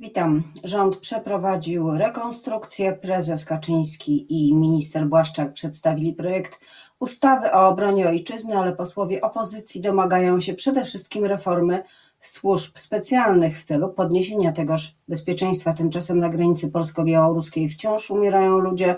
Witam. 0.00 0.42
Rząd 0.64 0.96
przeprowadził 0.96 1.90
rekonstrukcję. 1.90 2.92
Prezes 2.92 3.44
Kaczyński 3.44 4.26
i 4.28 4.54
minister 4.54 5.06
Błaszczak 5.06 5.52
przedstawili 5.52 6.12
projekt 6.12 6.60
ustawy 6.98 7.52
o 7.52 7.68
obronie 7.68 8.08
ojczyzny, 8.08 8.58
ale 8.58 8.72
posłowie 8.72 9.20
opozycji 9.20 9.80
domagają 9.80 10.40
się 10.40 10.54
przede 10.54 10.84
wszystkim 10.84 11.24
reformy 11.24 11.82
służb 12.20 12.78
specjalnych 12.78 13.60
w 13.60 13.64
celu 13.64 13.88
podniesienia 13.88 14.52
tegoż 14.52 14.94
bezpieczeństwa. 15.08 15.72
Tymczasem 15.72 16.20
na 16.20 16.28
granicy 16.28 16.70
polsko-białoruskiej 16.70 17.68
wciąż 17.68 18.10
umierają 18.10 18.58
ludzie, 18.58 18.96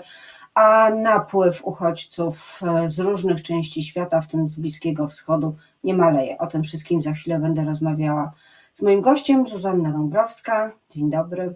a 0.53 0.89
napływ 0.89 1.65
uchodźców 1.65 2.61
z 2.87 2.99
różnych 2.99 3.43
części 3.43 3.83
świata, 3.83 4.21
w 4.21 4.27
tym 4.27 4.47
z 4.47 4.59
Bliskiego 4.59 5.07
Wschodu, 5.07 5.55
nie 5.83 5.93
maleje. 5.93 6.37
O 6.37 6.47
tym 6.47 6.63
wszystkim 6.63 7.01
za 7.01 7.13
chwilę 7.13 7.39
będę 7.39 7.65
rozmawiała 7.65 8.31
z 8.73 8.81
moim 8.81 9.01
gościem 9.01 9.47
Zuzanna 9.47 9.91
Dąbrowska. 9.91 10.71
Dzień 10.89 11.09
dobry. 11.09 11.55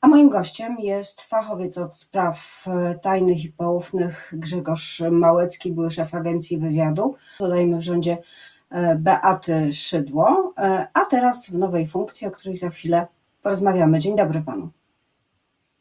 A 0.00 0.08
moim 0.08 0.28
gościem 0.28 0.76
jest 0.78 1.20
fachowiec 1.20 1.78
od 1.78 1.94
spraw 1.94 2.64
e, 2.66 2.94
tajnych 2.94 3.44
i 3.44 3.48
poufnych 3.48 4.32
Grzegorz 4.32 5.02
Małecki, 5.10 5.72
były 5.72 5.90
szef 5.90 6.14
agencji 6.14 6.58
wywiadu, 6.58 7.14
dodajmy 7.40 7.78
w 7.78 7.82
rządzie 7.82 8.18
e, 8.70 8.96
Beaty 8.96 9.72
Szydło, 9.72 10.54
e, 10.58 10.86
a 10.94 11.04
teraz 11.04 11.50
w 11.50 11.54
nowej 11.54 11.88
funkcji, 11.88 12.26
o 12.26 12.30
której 12.30 12.56
za 12.56 12.70
chwilę 12.70 13.06
porozmawiamy. 13.42 13.98
Dzień 13.98 14.16
dobry 14.16 14.40
panu. 14.40 14.70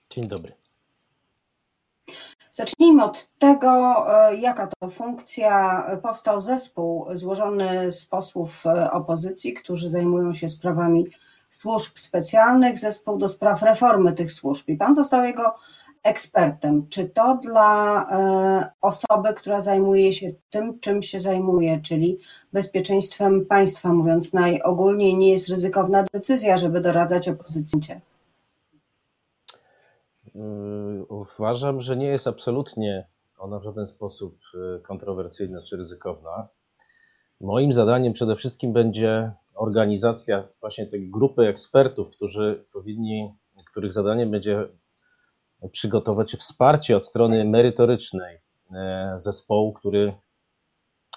Dzień 0.09 0.27
dobry. 0.27 0.64
Zacznijmy 2.57 3.03
od 3.03 3.29
tego, 3.39 4.05
e, 4.29 4.35
jaka 4.35 4.67
to 4.67 4.89
funkcja. 4.89 5.85
Powstał 6.03 6.41
zespół 6.41 7.05
złożony 7.13 7.91
z 7.91 8.05
posłów 8.05 8.65
e, 8.65 8.91
opozycji, 8.91 9.53
którzy 9.53 9.89
zajmują 9.89 10.33
się 10.33 10.49
sprawami 10.49 11.07
służb 11.51 11.97
specjalnych, 11.97 12.79
zespół 12.79 13.17
do 13.17 13.29
spraw 13.29 13.61
reformy 13.61 14.13
tych 14.13 14.31
służb. 14.31 14.69
I 14.69 14.77
pan 14.77 14.93
został 14.93 15.23
jego 15.25 15.55
ekspertem. 16.03 16.87
Czy 16.89 17.09
to 17.09 17.39
dla 17.43 18.01
e, 18.11 18.71
osoby, 18.81 19.33
która 19.33 19.61
zajmuje 19.61 20.13
się 20.13 20.31
tym, 20.49 20.79
czym 20.79 21.03
się 21.03 21.19
zajmuje, 21.19 21.81
czyli 21.81 22.19
bezpieczeństwem 22.53 23.45
państwa, 23.45 23.93
mówiąc 23.93 24.33
najogólniej, 24.33 25.17
nie 25.17 25.31
jest 25.31 25.49
ryzykowna 25.49 26.05
decyzja, 26.13 26.57
żeby 26.57 26.81
doradzać 26.81 27.29
opozycji? 27.29 27.79
Yy, 30.35 31.05
uważam, 31.05 31.81
że 31.81 31.97
nie 31.97 32.07
jest 32.07 32.27
absolutnie 32.27 33.07
ona 33.37 33.59
w 33.59 33.63
żaden 33.63 33.87
sposób 33.87 34.39
yy, 34.53 34.81
kontrowersyjna 34.83 35.61
czy 35.61 35.77
ryzykowna. 35.77 36.47
Moim 37.41 37.73
zadaniem 37.73 38.13
przede 38.13 38.35
wszystkim 38.35 38.73
będzie 38.73 39.31
organizacja 39.53 40.47
właśnie 40.59 40.87
tej 40.87 41.09
grupy 41.09 41.47
ekspertów, 41.47 42.09
którzy 42.09 42.65
powinni, 42.73 43.33
których 43.71 43.93
zadaniem 43.93 44.31
będzie 44.31 44.67
przygotować 45.71 46.35
wsparcie 46.35 46.97
od 46.97 47.05
strony 47.05 47.45
merytorycznej 47.45 48.37
yy, 48.71 48.77
zespołu, 49.15 49.73
który 49.73 50.13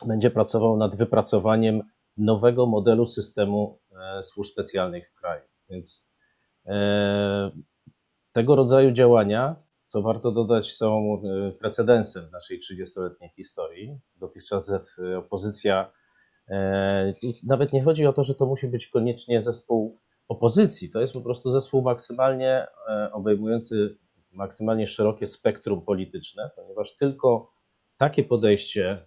będzie 0.06 0.30
pracował 0.30 0.77
nad 0.77 0.96
wypracowaniem 0.96 1.83
nowego 2.16 2.66
modelu 2.66 3.06
systemu 3.06 3.78
służb 4.22 4.52
specjalnych 4.52 5.11
w 5.11 5.14
kraju. 5.14 5.42
Więc 5.70 6.08
tego 8.39 8.56
rodzaju 8.56 8.92
działania, 8.92 9.56
co 9.86 10.03
warto 10.03 10.33
dodać, 10.33 10.72
są 10.72 11.20
e, 11.25 11.53
precedensem 11.53 12.31
naszej 12.31 12.61
30-letniej 12.61 13.30
historii. 13.30 13.98
Dotychczas 14.17 15.00
opozycja, 15.19 15.92
e, 16.48 17.14
nawet 17.47 17.72
nie 17.72 17.83
chodzi 17.83 18.06
o 18.06 18.12
to, 18.12 18.25
że 18.25 18.34
to 18.34 18.47
musi 18.47 18.69
być 18.69 18.86
koniecznie 18.86 19.42
zespół 19.42 19.98
opozycji, 20.28 20.91
to 20.91 21.00
jest 21.00 21.12
po 21.12 21.20
prostu 21.20 21.50
zespół 21.53 21.83
maksymalnie 21.83 22.67
e, 22.89 23.12
obejmujący 23.12 23.98
maksymalnie 24.33 24.86
szerokie 24.86 25.27
spektrum 25.27 25.83
polityczne, 25.83 26.50
ponieważ 26.56 26.97
tylko 26.97 27.52
takie 27.97 28.25
podejście 28.25 29.06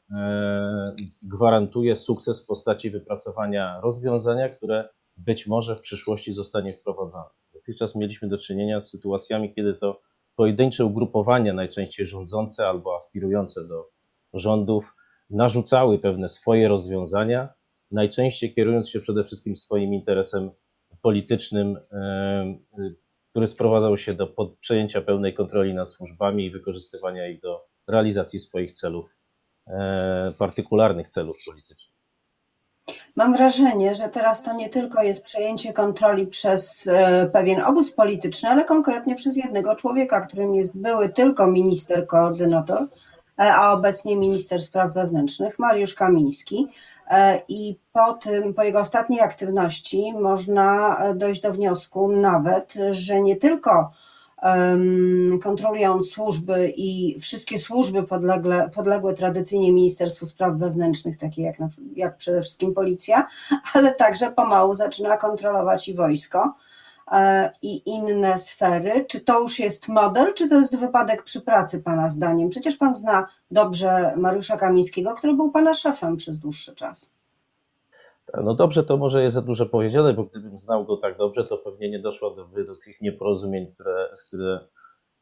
gwarantuje 1.24 1.96
sukces 1.96 2.44
w 2.44 2.48
postaci 2.48 2.90
wypracowania 2.90 3.80
rozwiązania, 3.82 4.50
które 4.50 4.90
być 5.18 5.48
może 5.48 5.76
w 5.76 5.82
przyszłości 5.82 6.34
zostanie 6.34 6.74
wprowadzone. 6.74 7.30
Dotychczas 7.72 7.96
mieliśmy 7.96 8.28
do 8.28 8.38
czynienia 8.38 8.82
z 8.82 8.90
sytuacjami, 8.90 9.54
kiedy 9.54 9.74
to 9.74 10.02
pojedyncze 10.36 10.86
ugrupowania, 10.86 11.54
najczęściej 11.54 12.08
rządzące 12.08 12.68
albo 12.68 12.96
aspirujące 12.96 13.68
do 13.68 13.90
rządów, 14.34 14.96
narzucały 15.30 16.00
pewne 16.00 16.30
swoje 16.30 16.68
rozwiązania, 16.68 17.50
najczęściej 17.92 18.54
kierując 18.54 18.90
się 18.90 19.00
przede 19.00 19.24
wszystkim 19.24 19.58
swoim 19.58 19.94
interesem 19.94 20.52
politycznym, 21.02 21.78
który 23.30 23.48
sprowadzał 23.48 23.98
się 23.98 24.14
do 24.14 24.36
przejęcia 24.60 25.02
pełnej 25.02 25.34
kontroli 25.34 25.74
nad 25.74 25.92
służbami 25.92 26.46
i 26.46 26.52
wykorzystywania 26.52 27.28
ich 27.28 27.42
do 27.42 27.66
realizacji 27.88 28.40
swoich 28.40 28.74
celów, 28.74 29.18
partykularnych 30.38 31.08
celów 31.08 31.38
politycznych. 31.48 32.01
Mam 33.16 33.34
wrażenie, 33.34 33.96
że 33.96 34.10
teraz 34.10 34.44
to 34.44 34.54
nie 34.54 34.70
tylko 34.70 35.04
jest 35.04 35.24
przejęcie 35.24 35.74
kontroli 35.74 36.28
przez 36.28 36.88
e, 36.88 37.30
pewien 37.34 37.62
obóz 37.62 37.92
polityczny, 37.92 38.50
ale 38.50 38.66
konkretnie 38.66 39.16
przez 39.16 39.38
jednego 39.38 39.76
człowieka, 39.76 40.22
którym 40.22 40.56
jest 40.56 40.78
były 40.78 41.10
tylko 41.10 41.48
minister 41.48 42.08
koordynator, 42.08 42.82
e, 43.40 43.54
a 43.54 43.72
obecnie 43.72 44.16
minister 44.16 44.62
spraw 44.62 44.94
wewnętrznych, 44.94 45.60
Mariusz 45.60 45.96
Kamiński. 45.96 46.68
E, 47.10 47.42
I 47.48 47.80
po 47.94 48.14
tym, 48.14 48.54
po 48.54 48.64
jego 48.64 48.80
ostatniej 48.80 49.22
aktywności 49.22 50.14
można 50.14 50.98
dojść 51.16 51.42
do 51.42 51.52
wniosku 51.52 52.12
nawet, 52.12 52.74
że 52.92 53.22
nie 53.22 53.36
tylko 53.36 53.92
kontroluje 55.44 55.92
on 55.92 56.04
służby 56.04 56.74
i 56.76 57.20
wszystkie 57.20 57.60
służby 57.60 58.04
podlegle, 58.04 58.70
podległe 58.70 59.14
tradycyjnie 59.14 59.74
Ministerstwu 59.74 60.26
Spraw 60.26 60.58
Wewnętrznych, 60.58 61.18
takie 61.18 61.42
jak, 61.42 61.56
jak 61.96 62.18
przede 62.18 62.42
wszystkim 62.42 62.74
policja, 62.74 63.28
ale 63.74 63.96
także 63.96 64.32
pomału 64.32 64.74
zaczyna 64.74 65.18
kontrolować 65.18 65.88
i 65.88 65.94
wojsko 65.94 66.56
e, 67.12 67.52
i 67.62 67.90
inne 67.90 68.40
sfery. 68.40 69.06
Czy 69.06 69.20
to 69.20 69.40
już 69.40 69.60
jest 69.60 69.88
model, 69.88 70.34
czy 70.34 70.50
to 70.50 70.56
jest 70.56 70.78
wypadek 70.78 71.24
przy 71.24 71.42
pracy 71.42 71.82
Pana 71.82 72.10
zdaniem? 72.10 72.50
Przecież 72.50 72.78
Pan 72.78 72.96
zna 72.96 73.28
dobrze 73.52 74.14
Mariusza 74.18 74.58
Kamińskiego, 74.58 75.14
który 75.14 75.34
był 75.34 75.52
Pana 75.52 75.74
szefem 75.74 76.18
przez 76.18 76.40
dłuższy 76.40 76.76
czas. 76.76 77.21
No 78.44 78.54
dobrze, 78.54 78.84
to 78.84 78.98
może 78.98 79.24
jest 79.24 79.34
za 79.34 79.42
dużo 79.42 79.66
powiedziane, 79.66 80.14
bo 80.14 80.24
gdybym 80.24 80.60
znał 80.60 80.86
go 80.86 80.98
tak 80.98 81.18
dobrze, 81.18 81.44
to 81.44 81.58
pewnie 81.58 81.90
nie 81.90 82.00
doszło 82.00 82.36
do, 82.36 82.64
do 82.64 82.76
tych 82.76 83.02
nieporozumień, 83.02 83.68
które, 83.74 84.10
które 84.28 84.68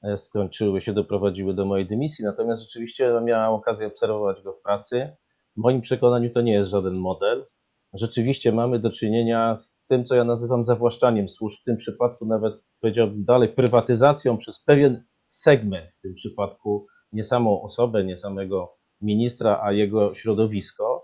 e, 0.03 0.17
skończyły 0.17 0.81
się, 0.81 0.93
doprowadziły 0.93 1.53
do 1.53 1.65
mojej 1.65 1.87
dymisji. 1.87 2.25
Natomiast 2.25 2.61
rzeczywiście 2.61 3.21
miałem 3.23 3.51
okazję 3.51 3.87
obserwować 3.87 4.41
go 4.41 4.53
w 4.53 4.61
pracy. 4.61 5.09
W 5.57 5.61
moim 5.61 5.81
przekonaniu 5.81 6.29
to 6.29 6.41
nie 6.41 6.53
jest 6.53 6.69
żaden 6.69 6.93
model. 6.93 7.45
Rzeczywiście 7.93 8.51
mamy 8.51 8.79
do 8.79 8.91
czynienia 8.91 9.57
z 9.57 9.81
tym, 9.89 10.05
co 10.05 10.15
ja 10.15 10.23
nazywam 10.23 10.63
zawłaszczaniem 10.63 11.29
służb, 11.29 11.57
w 11.61 11.63
tym 11.63 11.77
przypadku 11.77 12.25
nawet 12.25 12.53
powiedziałbym 12.81 13.25
dalej 13.25 13.49
prywatyzacją 13.49 14.37
przez 14.37 14.63
pewien 14.63 15.03
segment, 15.27 15.91
w 15.91 16.01
tym 16.01 16.13
przypadku 16.13 16.87
nie 17.11 17.23
samą 17.23 17.61
osobę, 17.61 18.03
nie 18.03 18.17
samego 18.17 18.75
ministra, 19.01 19.59
a 19.63 19.71
jego 19.71 20.15
środowisko 20.15 20.98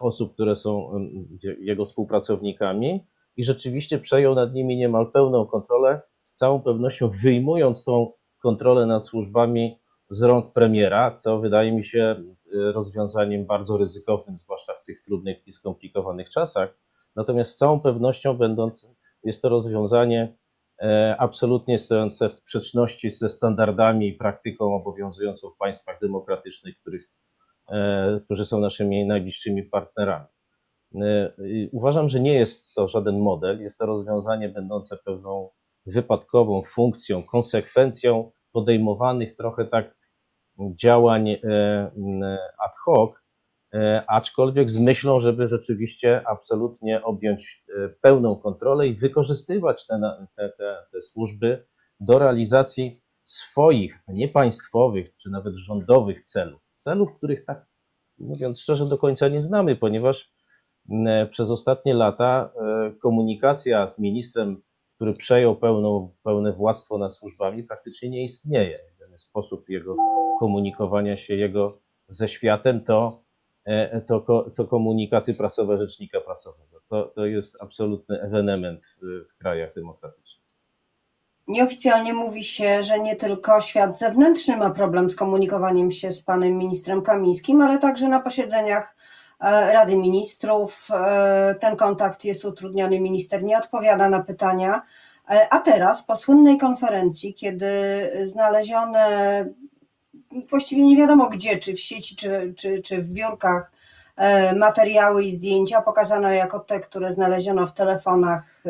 osób, 0.00 0.34
które 0.34 0.56
są 0.56 0.90
jego 1.60 1.84
współpracownikami 1.84 3.06
i 3.36 3.44
rzeczywiście 3.44 3.98
przejął 3.98 4.34
nad 4.34 4.54
nimi 4.54 4.76
niemal 4.76 5.12
pełną 5.12 5.46
kontrolę, 5.46 6.00
z 6.22 6.34
całą 6.34 6.62
pewnością 6.62 7.10
wyjmując 7.22 7.84
tą 7.84 8.12
kontrolę 8.42 8.86
nad 8.86 9.06
służbami 9.06 9.78
z 10.10 10.22
rąk 10.22 10.52
premiera, 10.52 11.14
co 11.14 11.38
wydaje 11.38 11.72
mi 11.72 11.84
się 11.84 12.00
e, 12.00 12.72
rozwiązaniem 12.72 13.46
bardzo 13.46 13.76
ryzykownym, 13.76 14.38
zwłaszcza 14.38 14.72
w 14.72 14.84
tych 14.84 15.02
trudnych 15.02 15.46
i 15.46 15.52
skomplikowanych 15.52 16.30
czasach. 16.30 16.78
Natomiast 17.16 17.50
z 17.50 17.56
całą 17.56 17.80
pewnością 17.80 18.34
będąc, 18.34 18.88
jest 19.24 19.42
to 19.42 19.48
rozwiązanie 19.48 20.36
e, 20.82 21.16
absolutnie 21.18 21.78
stojące 21.78 22.28
w 22.28 22.34
sprzeczności 22.34 23.10
ze 23.10 23.28
standardami 23.28 24.08
i 24.08 24.12
praktyką 24.12 24.74
obowiązującą 24.74 25.50
w 25.50 25.56
państwach 25.56 26.00
demokratycznych, 26.00 26.78
których 26.80 27.08
E, 27.08 27.17
którzy 28.24 28.46
są 28.46 28.60
naszymi 28.60 29.06
najbliższymi 29.06 29.62
partnerami. 29.62 30.26
E, 30.94 31.32
uważam, 31.72 32.08
że 32.08 32.20
nie 32.20 32.34
jest 32.34 32.74
to 32.74 32.88
żaden 32.88 33.18
model, 33.18 33.60
jest 33.62 33.78
to 33.78 33.86
rozwiązanie 33.86 34.48
będące 34.48 34.96
pewną 35.04 35.50
wypadkową 35.86 36.62
funkcją, 36.62 37.22
konsekwencją 37.22 38.30
podejmowanych 38.52 39.36
trochę 39.36 39.64
tak 39.64 39.98
działań 40.74 41.28
e, 41.28 41.38
ad 42.58 42.76
hoc, 42.84 43.10
aczkolwiek 44.06 44.70
z 44.70 44.78
myślą, 44.78 45.20
żeby 45.20 45.48
rzeczywiście 45.48 46.22
absolutnie 46.26 47.02
objąć 47.02 47.64
pełną 48.00 48.36
kontrolę 48.36 48.86
i 48.86 48.94
wykorzystywać 48.94 49.86
te, 49.86 50.00
te, 50.36 50.48
te, 50.58 50.76
te 50.92 51.02
służby 51.02 51.66
do 52.00 52.18
realizacji 52.18 53.02
swoich, 53.24 53.98
a 54.06 54.12
nie 54.12 54.28
państwowych 54.28 55.16
czy 55.16 55.30
nawet 55.30 55.54
rządowych 55.54 56.22
celów 56.22 56.67
celów, 56.88 57.16
których 57.16 57.44
tak 57.44 57.66
mówiąc 58.18 58.60
szczerze 58.60 58.86
do 58.86 58.98
końca 58.98 59.28
nie 59.28 59.42
znamy, 59.42 59.76
ponieważ 59.76 60.32
przez 61.30 61.50
ostatnie 61.50 61.94
lata 61.94 62.50
e, 62.56 62.90
komunikacja 62.90 63.86
z 63.86 63.98
ministrem 63.98 64.62
który 64.98 65.14
przejął 65.14 65.56
pełną, 65.56 66.14
pełne 66.22 66.52
władztwo 66.52 66.98
nad 66.98 67.14
służbami, 67.14 67.64
praktycznie 67.64 68.10
nie 68.10 68.24
istnieje. 68.24 68.78
Ten 68.98 69.18
sposób 69.18 69.68
jego 69.68 69.96
komunikowania 70.40 71.16
się 71.16 71.34
jego 71.34 71.78
ze 72.08 72.28
światem 72.28 72.84
to, 72.84 73.22
e, 73.64 74.00
to, 74.00 74.50
to 74.56 74.64
komunikaty 74.64 75.34
prasowe 75.34 75.78
rzecznika 75.78 76.20
prasowego. 76.20 76.80
To, 76.88 77.02
to 77.14 77.26
jest 77.26 77.62
absolutny 77.62 78.20
ewenement 78.20 78.96
w 79.02 79.38
krajach 79.38 79.74
demokratycznych. 79.74 80.47
Nieoficjalnie 81.48 82.14
mówi 82.14 82.44
się, 82.44 82.82
że 82.82 83.00
nie 83.00 83.16
tylko 83.16 83.60
świat 83.60 83.98
zewnętrzny 83.98 84.56
ma 84.56 84.70
problem 84.70 85.10
z 85.10 85.16
komunikowaniem 85.16 85.90
się 85.90 86.12
z 86.12 86.22
panem 86.22 86.58
ministrem 86.58 87.02
Kamińskim, 87.02 87.62
ale 87.62 87.78
także 87.78 88.08
na 88.08 88.20
posiedzeniach 88.20 88.96
e, 89.40 89.72
Rady 89.72 89.96
Ministrów 89.96 90.88
e, 90.90 91.54
ten 91.60 91.76
kontakt 91.76 92.24
jest 92.24 92.44
utrudniony, 92.44 93.00
minister 93.00 93.42
nie 93.42 93.58
odpowiada 93.58 94.08
na 94.08 94.22
pytania. 94.22 94.82
E, 95.30 95.48
a 95.50 95.58
teraz, 95.58 96.02
po 96.02 96.16
słynnej 96.16 96.58
konferencji, 96.58 97.34
kiedy 97.34 97.70
znalezione 98.24 99.46
właściwie 100.50 100.82
nie 100.82 100.96
wiadomo 100.96 101.28
gdzie, 101.28 101.58
czy 101.58 101.74
w 101.74 101.80
sieci, 101.80 102.16
czy, 102.16 102.54
czy, 102.56 102.82
czy 102.82 103.02
w 103.02 103.08
biurkach, 103.08 103.72
materiały 104.56 105.24
i 105.24 105.32
zdjęcia 105.32 105.82
pokazano 105.82 106.32
jako 106.32 106.60
te, 106.60 106.80
które 106.80 107.12
znaleziono 107.12 107.66
w 107.66 107.74
telefonach 107.74 108.62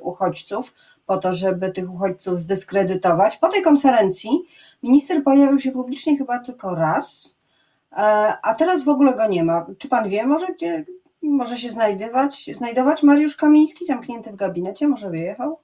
uchodźców, 0.00 0.74
po 1.06 1.18
to, 1.18 1.34
żeby 1.34 1.72
tych 1.72 1.92
uchodźców 1.92 2.38
zdyskredytować. 2.38 3.36
Po 3.36 3.48
tej 3.48 3.62
konferencji 3.62 4.30
minister 4.82 5.24
pojawił 5.24 5.58
się 5.58 5.72
publicznie 5.72 6.18
chyba 6.18 6.38
tylko 6.38 6.74
raz, 6.74 7.38
e, 7.92 7.96
a 8.42 8.54
teraz 8.54 8.84
w 8.84 8.88
ogóle 8.88 9.14
go 9.14 9.28
nie 9.28 9.44
ma. 9.44 9.66
Czy 9.78 9.88
pan 9.88 10.08
wie 10.08 10.26
może, 10.26 10.46
gdzie 10.46 10.84
może 11.22 11.56
się 11.56 11.70
znajdować, 11.70 12.50
znajdować 12.52 13.02
Mariusz 13.02 13.36
Kamiński 13.36 13.86
zamknięty 13.86 14.32
w 14.32 14.36
gabinecie? 14.36 14.88
Może 14.88 15.10
wyjechał? 15.10 15.58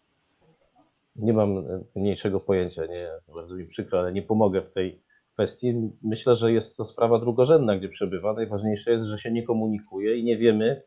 Nie 1.17 1.33
mam 1.33 1.65
mniejszego 1.97 2.41
pojęcia, 2.41 2.87
nie, 2.87 3.09
bardzo 3.35 3.57
mi 3.57 3.67
przykro, 3.67 3.99
ale 3.99 4.13
nie 4.13 4.23
pomogę 4.23 4.63
w 4.63 4.71
tej 4.71 5.03
kwestii. 5.33 5.91
Myślę, 6.03 6.37
że 6.37 6.53
jest 6.53 6.77
to 6.77 6.85
sprawa 6.85 7.19
drugorzędna, 7.19 7.77
gdzie 7.77 7.89
przebywa. 7.89 8.33
Najważniejsze 8.33 8.91
jest, 8.91 9.05
że 9.05 9.19
się 9.19 9.33
nie 9.33 9.43
komunikuje 9.43 10.17
i 10.17 10.25
nie 10.25 10.37
wiemy, 10.37 10.83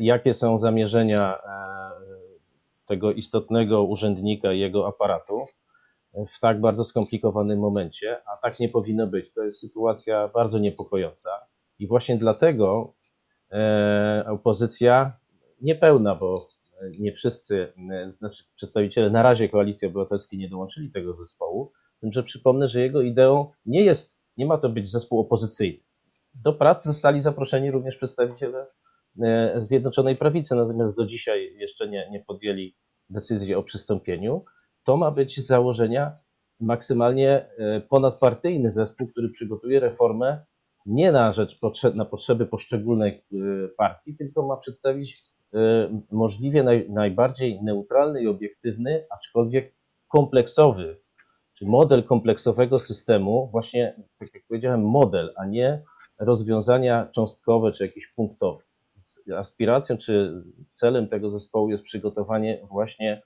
jakie 0.00 0.34
są 0.34 0.58
zamierzenia 0.58 1.38
e, 1.38 2.15
tego 2.86 3.12
istotnego 3.12 3.82
urzędnika 3.82 4.52
i 4.52 4.60
jego 4.60 4.88
aparatu 4.88 5.46
w 6.34 6.40
tak 6.40 6.60
bardzo 6.60 6.84
skomplikowanym 6.84 7.58
momencie, 7.58 8.20
a 8.26 8.36
tak 8.36 8.60
nie 8.60 8.68
powinno 8.68 9.06
być. 9.06 9.32
To 9.32 9.42
jest 9.42 9.60
sytuacja 9.60 10.28
bardzo 10.28 10.58
niepokojąca 10.58 11.30
i 11.78 11.86
właśnie 11.86 12.16
dlatego 12.16 12.94
e, 13.52 14.24
opozycja 14.28 15.18
niepełna, 15.60 16.14
bo 16.14 16.48
nie 16.98 17.12
wszyscy, 17.12 17.72
e, 17.90 18.12
znaczy 18.12 18.44
przedstawiciele 18.56 19.10
na 19.10 19.22
razie 19.22 19.48
Koalicji 19.48 19.88
Obywatelskiej 19.88 20.38
nie 20.38 20.48
dołączyli 20.48 20.90
tego 20.90 21.16
zespołu, 21.16 21.72
z 21.96 22.00
tym, 22.00 22.12
że 22.12 22.22
przypomnę, 22.22 22.68
że 22.68 22.80
jego 22.80 23.02
ideą 23.02 23.50
nie 23.66 23.84
jest, 23.84 24.16
nie 24.36 24.46
ma 24.46 24.58
to 24.58 24.68
być 24.68 24.90
zespół 24.90 25.20
opozycyjny. 25.20 25.78
Do 26.34 26.52
pracy 26.52 26.88
zostali 26.88 27.22
zaproszeni 27.22 27.70
również 27.70 27.96
przedstawiciele 27.96 28.66
Zjednoczonej 29.56 30.16
Prawicy, 30.16 30.56
natomiast 30.56 30.96
do 30.96 31.06
dzisiaj 31.06 31.54
jeszcze 31.56 31.88
nie, 31.88 32.08
nie 32.10 32.20
podjęli 32.20 32.74
decyzji 33.10 33.54
o 33.54 33.62
przystąpieniu. 33.62 34.44
To 34.84 34.96
ma 34.96 35.10
być 35.10 35.40
z 35.40 35.46
założenia 35.46 36.18
maksymalnie 36.60 37.48
e, 37.58 37.80
ponadpartyjny 37.80 38.70
zespół, 38.70 39.08
który 39.08 39.28
przygotuje 39.28 39.80
reformę 39.80 40.44
nie 40.86 41.12
na 41.12 41.32
rzecz 41.32 41.60
na 41.94 42.04
potrzeby 42.04 42.46
poszczególnej 42.46 43.12
e, 43.12 43.36
partii, 43.76 44.16
tylko 44.16 44.46
ma 44.46 44.56
przedstawić 44.56 45.22
możliwie 46.10 46.62
naj, 46.62 46.90
najbardziej 46.90 47.62
neutralny 47.62 48.22
i 48.22 48.28
obiektywny, 48.28 49.06
aczkolwiek 49.10 49.74
kompleksowy, 50.08 50.96
czyli 51.54 51.70
model 51.70 52.04
kompleksowego 52.04 52.78
systemu, 52.78 53.48
właśnie 53.52 53.94
tak 54.18 54.34
jak 54.34 54.42
powiedziałem, 54.48 54.84
model, 54.84 55.32
a 55.36 55.46
nie 55.46 55.82
rozwiązania 56.18 57.08
cząstkowe 57.12 57.72
czy 57.72 57.86
jakieś 57.86 58.06
punktowe 58.06 58.65
aspiracją 59.38 59.96
czy 59.96 60.42
celem 60.72 61.08
tego 61.08 61.30
zespołu 61.30 61.70
jest 61.70 61.82
przygotowanie 61.82 62.60
właśnie 62.70 63.22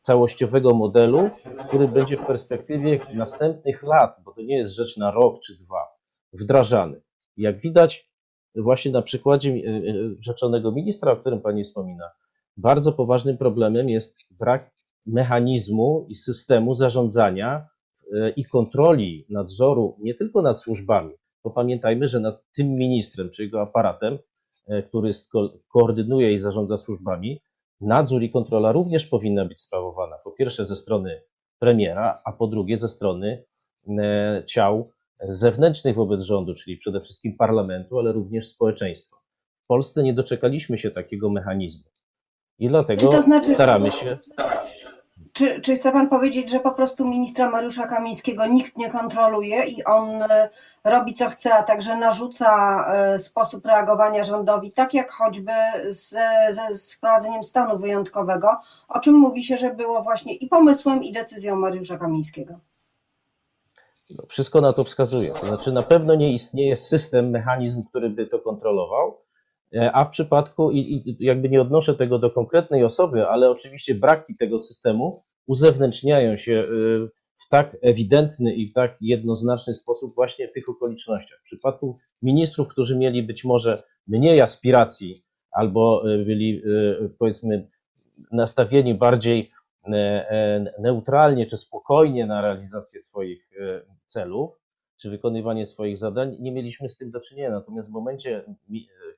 całościowego 0.00 0.74
modelu, 0.74 1.30
który 1.68 1.88
będzie 1.88 2.16
w 2.16 2.26
perspektywie 2.26 3.00
następnych 3.14 3.82
lat, 3.82 4.16
bo 4.24 4.32
to 4.32 4.42
nie 4.42 4.58
jest 4.58 4.74
rzecz 4.74 4.96
na 4.96 5.10
rok 5.10 5.40
czy 5.40 5.58
dwa, 5.58 5.88
wdrażany. 6.32 7.00
Jak 7.36 7.60
widać 7.60 8.10
właśnie 8.56 8.92
na 8.92 9.02
przykładzie 9.02 9.50
e, 9.50 9.54
e, 9.54 9.82
rzeczonego 10.20 10.72
ministra, 10.72 11.12
o 11.12 11.16
którym 11.16 11.40
Pani 11.40 11.64
wspomina, 11.64 12.10
bardzo 12.56 12.92
poważnym 12.92 13.38
problemem 13.38 13.88
jest 13.88 14.16
brak 14.30 14.70
mechanizmu 15.06 16.06
i 16.08 16.14
systemu 16.14 16.74
zarządzania 16.74 17.66
e, 18.14 18.30
i 18.30 18.44
kontroli 18.44 19.26
nadzoru 19.28 19.96
nie 20.00 20.14
tylko 20.14 20.42
nad 20.42 20.60
służbami, 20.60 21.14
bo 21.44 21.50
pamiętajmy, 21.50 22.08
że 22.08 22.20
nad 22.20 22.42
tym 22.56 22.68
ministrem 22.68 23.30
czy 23.30 23.42
jego 23.42 23.62
aparatem 23.62 24.18
który 24.88 25.10
koordynuje 25.68 26.32
i 26.32 26.38
zarządza 26.38 26.76
służbami, 26.76 27.40
nadzór 27.80 28.22
i 28.22 28.30
kontrola 28.30 28.72
również 28.72 29.06
powinna 29.06 29.44
być 29.44 29.60
sprawowana 29.60 30.16
po 30.24 30.30
pierwsze 30.30 30.66
ze 30.66 30.76
strony 30.76 31.22
premiera, 31.58 32.22
a 32.24 32.32
po 32.32 32.46
drugie 32.46 32.78
ze 32.78 32.88
strony 32.88 33.44
e, 33.88 34.42
ciał 34.46 34.90
zewnętrznych 35.28 35.96
wobec 35.96 36.22
rządu, 36.22 36.54
czyli 36.54 36.76
przede 36.76 37.00
wszystkim 37.00 37.36
parlamentu, 37.36 37.98
ale 37.98 38.12
również 38.12 38.48
społeczeństwa. 38.48 39.16
W 39.64 39.66
Polsce 39.66 40.02
nie 40.02 40.14
doczekaliśmy 40.14 40.78
się 40.78 40.90
takiego 40.90 41.30
mechanizmu 41.30 41.90
i 42.58 42.68
dlatego 42.68 43.08
to 43.08 43.22
znaczy... 43.22 43.54
staramy 43.54 43.92
się. 43.92 44.18
Czy, 45.32 45.60
czy 45.60 45.76
chce 45.76 45.92
Pan 45.92 46.08
powiedzieć, 46.08 46.50
że 46.50 46.60
po 46.60 46.70
prostu 46.70 47.04
ministra 47.08 47.50
Mariusza 47.50 47.86
Kamińskiego 47.86 48.46
nikt 48.46 48.76
nie 48.76 48.90
kontroluje 48.90 49.64
i 49.64 49.84
on 49.84 50.22
e, 50.22 50.48
robi 50.84 51.14
co 51.14 51.30
chce, 51.30 51.54
a 51.54 51.62
także 51.62 51.96
narzuca 51.96 52.84
e, 52.94 53.18
sposób 53.18 53.66
reagowania 53.66 54.24
rządowi, 54.24 54.72
tak 54.72 54.94
jak 54.94 55.10
choćby 55.10 55.52
ze, 55.90 56.28
ze 56.50 56.94
wprowadzeniem 56.96 57.44
stanu 57.44 57.78
wyjątkowego, 57.78 58.56
o 58.88 59.00
czym 59.00 59.14
mówi 59.14 59.42
się, 59.42 59.58
że 59.58 59.74
było 59.74 60.02
właśnie 60.02 60.34
i 60.34 60.46
pomysłem, 60.46 61.02
i 61.02 61.12
decyzją 61.12 61.56
Mariusza 61.56 61.98
Kamińskiego? 61.98 62.54
No, 64.10 64.24
wszystko 64.28 64.60
na 64.60 64.72
to 64.72 64.84
wskazuje. 64.84 65.32
Znaczy, 65.42 65.72
na 65.72 65.82
pewno 65.82 66.14
nie 66.14 66.32
istnieje 66.32 66.76
system, 66.76 67.30
mechanizm, 67.30 67.84
który 67.84 68.10
by 68.10 68.26
to 68.26 68.38
kontrolował. 68.38 69.18
E, 69.74 69.92
a 69.92 70.04
w 70.04 70.10
przypadku, 70.10 70.72
i, 70.72 71.16
jakby 71.20 71.48
nie 71.48 71.60
odnoszę 71.60 71.94
tego 71.94 72.18
do 72.18 72.30
konkretnej 72.30 72.84
osoby, 72.84 73.26
ale 73.26 73.50
oczywiście 73.50 73.94
braki 73.94 74.36
tego 74.36 74.58
systemu 74.58 75.24
uzewnętrzniają 75.46 76.36
się 76.36 76.52
e, 76.52 76.66
w 77.36 77.48
tak 77.50 77.76
ewidentny 77.82 78.54
i 78.54 78.68
w 78.68 78.72
tak 78.72 78.96
jednoznaczny 79.00 79.74
sposób 79.74 80.14
właśnie 80.14 80.48
w 80.48 80.52
tych 80.52 80.68
okolicznościach. 80.68 81.38
W 81.40 81.44
przypadku 81.44 81.98
ministrów, 82.22 82.68
którzy 82.68 82.98
mieli 82.98 83.22
być 83.22 83.44
może 83.44 83.82
mniej 84.06 84.40
aspiracji 84.40 85.24
albo 85.50 86.02
e, 86.14 86.18
byli 86.18 86.62
powiedzmy 87.18 87.68
nastawieni 88.32 88.94
bardziej 88.94 89.50
neutralnie 90.78 91.46
czy 91.46 91.56
spokojnie 91.56 92.26
na 92.26 92.40
realizację 92.42 93.00
swoich 93.00 93.50
celów, 94.04 94.50
czy 94.96 95.10
wykonywanie 95.10 95.66
swoich 95.66 95.98
zadań, 95.98 96.36
nie 96.40 96.52
mieliśmy 96.52 96.88
z 96.88 96.96
tym 96.96 97.10
do 97.10 97.20
czynienia. 97.20 97.50
Natomiast 97.50 97.90
w 97.90 97.92
momencie, 97.92 98.44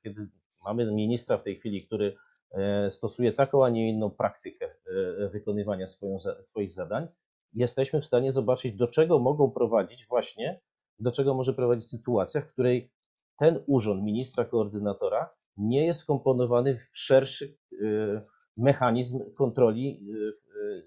kiedy 0.03 0.29
mamy 0.65 0.93
ministra 0.93 1.39
w 1.39 1.43
tej 1.43 1.57
chwili, 1.57 1.87
który 1.87 2.17
e, 2.51 2.91
stosuje 2.91 3.33
taką, 3.33 3.65
a 3.65 3.71
nie 3.71 3.89
inną 3.89 4.11
praktykę 4.11 4.67
e, 4.67 5.29
wykonywania 5.29 5.87
swoją, 5.87 6.19
swoich 6.41 6.73
zadań, 6.73 7.09
jesteśmy 7.55 8.01
w 8.01 8.07
stanie 8.07 8.33
zobaczyć, 8.33 8.77
do 8.77 8.89
czego 8.89 9.19
mogą 9.19 9.51
prowadzić 9.51 10.07
właśnie, 10.07 10.61
do 10.99 11.13
czego 11.13 11.35
może 11.35 11.55
prowadzić 11.55 11.91
sytuacja, 11.91 12.41
w 12.41 12.53
której 12.53 12.91
ten 13.39 13.63
urząd 13.67 14.03
ministra 14.03 14.45
koordynatora 14.45 15.31
nie 15.57 15.87
jest 15.87 16.03
wkomponowany 16.03 16.79
w 16.79 16.99
szerszy 16.99 17.57
e, 17.73 18.23
mechanizm 18.57 19.35
kontroli 19.35 20.07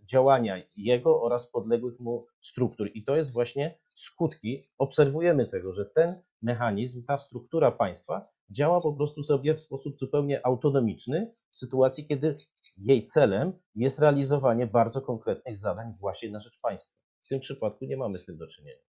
działania 0.04 0.62
jego 0.76 1.22
oraz 1.22 1.52
podległych 1.52 2.00
mu 2.00 2.26
struktur. 2.42 2.90
I 2.94 3.04
to 3.04 3.16
jest 3.16 3.34
właśnie 3.34 3.78
skutki. 3.94 4.64
Obserwujemy 4.78 5.48
tego, 5.48 5.74
że 5.74 5.86
ten 5.86 6.22
mechanizm, 6.42 7.06
ta 7.06 7.18
struktura 7.18 7.72
państwa 7.72 8.35
działa 8.50 8.82
po 8.82 8.94
prostu 8.94 9.24
sobie 9.24 9.56
w 9.56 9.62
sposób 9.62 9.98
zupełnie 9.98 10.46
autonomiczny 10.46 11.34
w 11.52 11.60
sytuacji, 11.60 12.08
kiedy 12.08 12.38
jej 12.78 13.06
celem 13.06 13.54
jest 13.76 14.00
realizowanie 14.00 14.68
bardzo 14.68 15.02
konkretnych 15.02 15.58
zadań 15.58 15.94
właśnie 16.00 16.32
na 16.32 16.40
rzecz 16.40 16.60
państwa. 16.60 16.96
W 17.26 17.28
tym 17.28 17.40
przypadku 17.40 17.86
nie 17.86 17.98
mamy 17.98 18.20
z 18.20 18.26
tym 18.26 18.38
do 18.38 18.48
czynienia. 18.48 18.82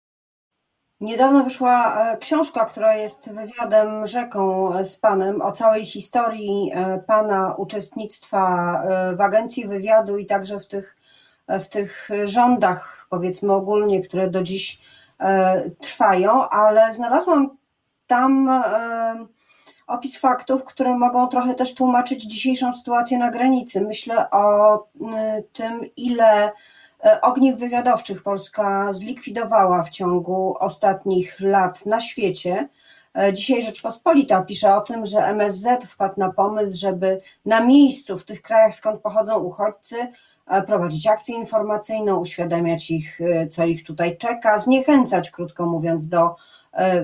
Niedawno 1.00 1.44
wyszła 1.44 2.00
e, 2.12 2.18
książka, 2.18 2.64
która 2.64 2.96
jest 2.96 3.30
wywiadem 3.32 4.06
rzeką 4.06 4.74
e, 4.74 4.84
z 4.84 4.96
Panem 4.96 5.42
o 5.42 5.52
całej 5.52 5.86
historii 5.86 6.70
e, 6.74 6.98
Pana 7.06 7.54
uczestnictwa 7.54 8.82
w 9.16 9.20
agencji 9.20 9.68
wywiadu 9.68 10.18
i 10.18 10.26
także 10.26 10.60
w 10.60 10.66
tych, 10.66 10.96
w 11.48 11.68
tych 11.68 12.08
rządach, 12.24 13.06
powiedzmy 13.10 13.52
ogólnie, 13.52 14.02
które 14.02 14.30
do 14.30 14.42
dziś 14.42 14.80
trwają, 15.80 16.48
ale 16.48 16.92
znalazłam 16.92 17.56
tam 18.06 18.48
opis 19.86 20.18
faktów, 20.18 20.64
które 20.64 20.98
mogą 20.98 21.28
trochę 21.28 21.54
też 21.54 21.74
tłumaczyć 21.74 22.22
dzisiejszą 22.22 22.72
sytuację 22.72 23.18
na 23.18 23.30
granicy. 23.30 23.80
Myślę 23.80 24.30
o 24.30 24.86
tym, 25.52 25.80
ile 25.96 26.48
y, 26.48 27.20
ogniw 27.22 27.58
wywiadowczych 27.58 28.22
Polska 28.22 28.92
zlikwidowała 28.92 29.82
w 29.82 29.90
ciągu 29.90 30.56
ostatnich 30.60 31.40
lat 31.40 31.86
na 31.86 32.00
świecie. 32.00 32.68
E, 33.16 33.34
dzisiaj 33.34 33.62
Rzeczpospolita 33.62 34.42
pisze 34.42 34.76
o 34.76 34.80
tym, 34.80 35.06
że 35.06 35.18
MSZ 35.18 35.84
wpadł 35.86 36.14
na 36.20 36.32
pomysł, 36.32 36.78
żeby 36.78 37.20
na 37.44 37.60
miejscu 37.60 38.18
w 38.18 38.24
tych 38.24 38.42
krajach, 38.42 38.74
skąd 38.74 39.00
pochodzą 39.00 39.38
uchodźcy, 39.38 39.96
e, 40.46 40.62
prowadzić 40.62 41.06
akcję 41.06 41.36
informacyjną, 41.36 42.16
uświadamiać 42.16 42.90
ich, 42.90 43.20
e, 43.20 43.48
co 43.48 43.64
ich 43.64 43.84
tutaj 43.84 44.16
czeka, 44.16 44.58
zniechęcać, 44.58 45.30
krótko 45.30 45.66
mówiąc, 45.66 46.08
do 46.08 46.36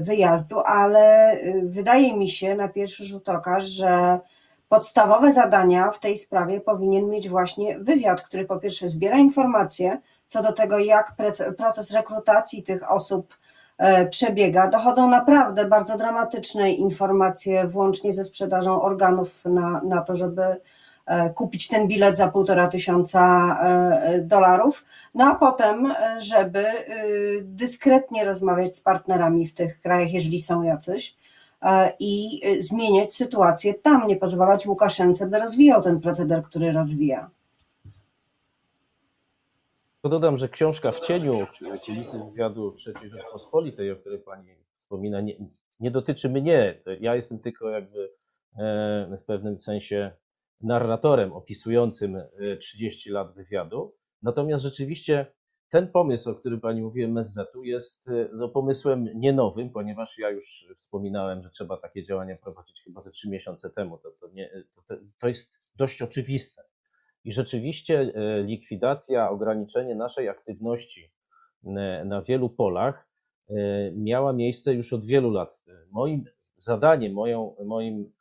wyjazdu, 0.00 0.60
ale 0.60 1.36
wydaje 1.62 2.16
mi 2.16 2.28
się 2.28 2.54
na 2.54 2.68
pierwszy 2.68 3.04
rzut 3.04 3.28
oka, 3.28 3.60
że 3.60 4.20
podstawowe 4.68 5.32
zadania 5.32 5.90
w 5.90 6.00
tej 6.00 6.16
sprawie 6.16 6.60
powinien 6.60 7.08
mieć 7.08 7.28
właśnie 7.28 7.78
wywiad, 7.78 8.22
który 8.22 8.44
po 8.44 8.56
pierwsze 8.58 8.88
zbiera 8.88 9.18
informacje 9.18 10.00
co 10.26 10.42
do 10.42 10.52
tego, 10.52 10.78
jak 10.78 11.14
proces 11.56 11.90
rekrutacji 11.90 12.62
tych 12.62 12.90
osób 12.90 13.34
E, 13.82 14.06
przebiega. 14.06 14.68
Dochodzą 14.68 15.08
naprawdę 15.08 15.64
bardzo 15.64 15.98
dramatyczne 15.98 16.72
informacje, 16.72 17.66
włącznie 17.68 18.12
ze 18.12 18.24
sprzedażą 18.24 18.82
organów 18.82 19.44
na, 19.44 19.80
na 19.84 20.02
to, 20.02 20.16
żeby 20.16 20.42
e, 20.42 20.58
kupić 21.34 21.68
ten 21.68 21.88
bilet 21.88 22.16
za 22.16 22.28
półtora 22.28 22.68
tysiąca 22.68 23.20
e, 23.62 24.20
dolarów, 24.20 24.84
no 25.14 25.24
a 25.24 25.34
potem, 25.34 25.94
żeby 26.18 26.64
dyskretnie 27.42 28.24
rozmawiać 28.24 28.76
z 28.76 28.80
partnerami 28.80 29.46
w 29.46 29.54
tych 29.54 29.80
krajach, 29.80 30.12
jeżeli 30.12 30.40
są 30.40 30.62
jacyś, 30.62 31.16
i 31.98 32.40
zmieniać 32.58 33.14
sytuację 33.14 33.74
tam, 33.74 34.08
nie 34.08 34.16
pozwalać 34.16 34.66
Łukaszence, 34.66 35.26
by 35.26 35.38
rozwijał 35.38 35.82
ten 35.82 36.00
proceder, 36.00 36.42
który 36.42 36.72
rozwija. 36.72 37.30
Dodam, 40.04 40.38
że 40.38 40.48
książka 40.48 40.92
w 40.92 41.00
cieniu, 41.00 41.46
kulisy 41.84 42.18
wywiadu 42.18 42.76
III 42.86 43.10
Rzeczpospolitej, 43.10 43.92
o 43.92 43.96
której 43.96 44.18
Pani 44.18 44.54
wspomina, 44.76 45.20
nie, 45.20 45.34
nie 45.80 45.90
dotyczy 45.90 46.28
mnie. 46.28 46.74
Ja 47.00 47.14
jestem 47.14 47.38
tylko 47.38 47.68
jakby 47.70 48.10
e, 48.58 49.18
w 49.20 49.24
pewnym 49.26 49.58
sensie 49.58 50.10
narratorem 50.62 51.32
opisującym 51.32 52.22
30 52.60 53.10
e, 53.10 53.12
lat 53.12 53.34
wywiadu. 53.34 53.94
Natomiast 54.22 54.64
rzeczywiście 54.64 55.26
ten 55.70 55.88
pomysł, 55.88 56.30
o 56.30 56.34
którym 56.34 56.60
Pani 56.60 56.82
mówi, 56.82 57.02
MSZ-u, 57.02 57.64
jest 57.64 58.08
e, 58.08 58.28
no, 58.32 58.48
pomysłem 58.48 59.08
nie 59.14 59.32
nowym, 59.32 59.70
ponieważ 59.70 60.18
ja 60.18 60.30
już 60.30 60.66
wspominałem, 60.76 61.42
że 61.42 61.50
trzeba 61.50 61.76
takie 61.76 62.04
działania 62.04 62.36
prowadzić 62.36 62.82
chyba 62.84 63.00
ze 63.00 63.10
trzy 63.10 63.30
miesiące 63.30 63.70
temu. 63.70 63.98
To, 63.98 64.10
to, 64.20 64.28
nie, 64.28 64.50
to, 64.88 64.94
to 65.18 65.28
jest 65.28 65.52
dość 65.76 66.02
oczywiste. 66.02 66.62
I 67.24 67.32
rzeczywiście 67.32 68.00
e, 68.00 68.42
likwidacja, 68.42 69.30
ograniczenie 69.30 69.94
naszej 69.94 70.28
aktywności 70.28 71.12
na 72.04 72.22
wielu 72.22 72.50
polach 72.50 73.08
miała 73.92 74.32
miejsce 74.32 74.74
już 74.74 74.92
od 74.92 75.04
wielu 75.04 75.30
lat. 75.30 75.60
Moim 75.90 76.24
zadaniem, 76.56 77.12
moją, 77.12 77.56
moim, 77.64 78.12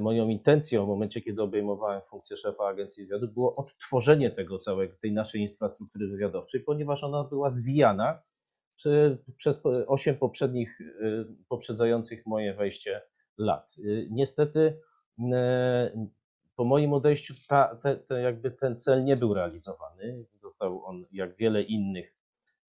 moją 0.00 0.28
intencją 0.28 0.84
w 0.84 0.88
momencie, 0.88 1.20
kiedy 1.20 1.42
obejmowałem 1.42 2.00
funkcję 2.10 2.36
szefa 2.36 2.66
agencji 2.66 3.04
wywiadu, 3.04 3.28
było 3.28 3.56
odtworzenie 3.56 4.30
tego 4.30 4.58
całego, 4.58 4.96
tej 5.02 5.12
naszej 5.12 5.40
infrastruktury 5.40 6.08
wywiadowczej, 6.08 6.60
ponieważ 6.60 7.04
ona 7.04 7.24
była 7.24 7.50
zwijana 7.50 8.22
przez 9.36 9.60
osiem 9.86 10.16
poprzednich, 10.16 10.78
poprzedzających 11.48 12.26
moje 12.26 12.54
wejście 12.54 13.02
lat. 13.38 13.76
Niestety 14.10 14.80
po 16.58 16.64
moim 16.64 16.92
odejściu 16.92 17.34
ta, 17.48 17.76
te, 17.82 17.96
te 17.96 18.20
jakby 18.20 18.50
ten 18.50 18.80
cel 18.80 19.04
nie 19.04 19.16
był 19.16 19.34
realizowany. 19.34 20.24
Został 20.42 20.84
on, 20.84 21.04
jak 21.12 21.36
wiele 21.36 21.62
innych, 21.62 22.14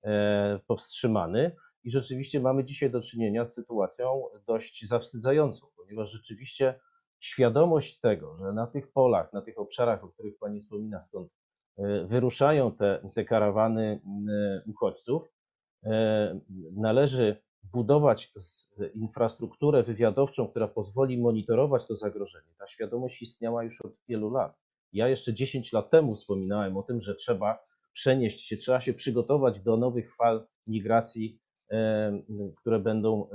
e, 0.03 0.59
powstrzymany. 0.67 1.55
I 1.83 1.91
rzeczywiście 1.91 2.39
mamy 2.39 2.63
dzisiaj 2.63 2.91
do 2.91 3.01
czynienia 3.01 3.45
z 3.45 3.53
sytuacją 3.53 4.24
dość 4.48 4.88
zawstydzającą, 4.88 5.67
ponieważ 5.89 6.12
rzeczywiście 6.12 6.79
świadomość 7.19 8.00
tego, 8.00 8.38
że 8.38 8.53
na 8.53 8.67
tych 8.67 8.91
polach, 8.91 9.34
na 9.34 9.41
tych 9.41 9.60
obszarach, 9.60 10.03
o 10.03 10.10
których 10.10 10.38
Pani 10.39 10.60
wspomina, 10.60 11.01
skąd 11.01 11.29
e, 11.77 12.05
wyruszają 12.05 12.72
te, 12.72 13.12
te 13.15 13.25
karawany 13.25 14.01
e, 14.29 14.63
uchodźców, 14.67 15.34
e, 15.84 16.39
należy 16.75 17.36
budować 17.63 18.34
infrastrukturę 18.93 19.84
wywiadowczą, 19.84 20.48
która 20.48 20.67
pozwoli 20.67 21.17
monitorować 21.17 21.88
to 21.88 21.96
zagrożenie. 21.96 22.53
Ta 22.60 22.67
świadomość 22.67 23.22
istniała 23.22 23.63
już 23.63 23.81
od 23.81 23.93
wielu 24.08 24.29
lat. 24.29 24.55
Ja 24.93 25.08
jeszcze 25.08 25.34
10 25.34 25.74
lat 25.74 25.89
temu 25.89 26.15
wspominałem 26.15 26.77
o 26.77 26.84
tym, 26.84 27.01
że 27.01 27.15
trzeba 27.15 27.60
przenieść 27.93 28.48
się, 28.48 28.58
trzeba 28.58 28.81
się 28.81 28.93
przygotować 28.93 29.60
do 29.60 29.77
nowych 29.77 30.15
fal 30.15 30.48
migracji, 30.67 31.39
które 32.58 32.79
będą 32.79 33.29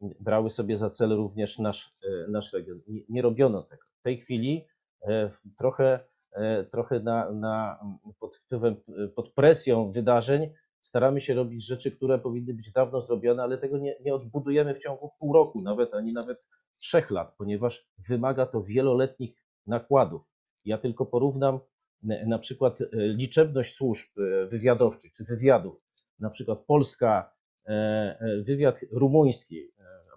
brały 0.00 0.50
sobie 0.50 0.78
za 0.78 0.90
cel 0.90 1.10
również 1.10 1.58
nasz, 1.58 1.94
e, 2.04 2.30
nasz 2.30 2.52
region. 2.52 2.80
Nie, 2.88 3.00
nie 3.08 3.22
robiono 3.22 3.62
tego. 3.62 3.82
W 4.00 4.02
tej 4.02 4.18
chwili 4.18 4.66
e, 5.02 5.30
trochę, 5.58 6.00
e, 6.32 6.64
trochę 6.64 7.00
na, 7.00 7.32
na, 7.32 7.80
pod 8.20 8.36
wpływem, 8.36 8.76
pod 9.14 9.32
presją 9.32 9.92
wydarzeń 9.92 10.50
staramy 10.80 11.20
się 11.20 11.34
robić 11.34 11.66
rzeczy, 11.66 11.90
które 11.90 12.18
powinny 12.18 12.54
być 12.54 12.72
dawno 12.72 13.00
zrobione, 13.00 13.42
ale 13.42 13.58
tego 13.58 13.78
nie, 13.78 13.96
nie 14.04 14.14
odbudujemy 14.14 14.74
w 14.74 14.78
ciągu 14.78 15.10
pół 15.18 15.32
roku, 15.32 15.62
nawet 15.62 15.94
ani 15.94 16.12
nawet 16.12 16.48
trzech 16.78 17.10
lat, 17.10 17.34
ponieważ 17.38 17.88
wymaga 18.08 18.46
to 18.46 18.62
wieloletnich 18.62 19.42
nakładów. 19.66 20.22
Ja 20.64 20.78
tylko 20.78 21.06
porównam 21.06 21.60
na 22.02 22.38
przykład 22.38 22.78
liczebność 22.92 23.74
służb 23.74 24.08
wywiadowczych 24.48 25.12
czy 25.12 25.24
wywiadów, 25.24 25.82
na 26.18 26.30
przykład 26.30 26.58
Polska, 26.58 27.35
wywiad 28.44 28.80
rumuński, 28.92 29.70